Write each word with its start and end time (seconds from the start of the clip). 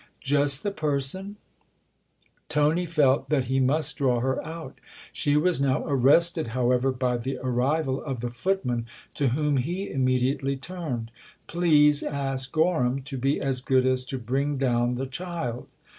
"Just 0.33 0.63
the 0.63 0.71
person?" 0.71 1.35
Tony 2.49 2.87
felt 2.87 3.29
that 3.29 3.45
he 3.45 3.59
must 3.59 3.97
draw 3.97 4.19
her 4.19 4.43
out. 4.47 4.81
She 5.13 5.37
was 5.37 5.61
now 5.61 5.83
arrested, 5.85 6.47
however, 6.57 6.91
by 6.91 7.17
the 7.17 7.37
arrival 7.37 8.03
of 8.03 8.19
the 8.21 8.31
footman, 8.31 8.87
to 9.13 9.27
whom 9.27 9.57
he 9.57 9.91
immediately 9.91 10.57
turned." 10.57 11.11
Please 11.45 12.01
ask 12.01 12.51
Gorham 12.51 13.03
to 13.03 13.15
be 13.19 13.39
as 13.39 13.61
good 13.61 13.85
as 13.85 14.03
to 14.05 14.17
bring 14.17 14.57
down 14.57 14.95
the 14.95 15.05
child." 15.05 15.67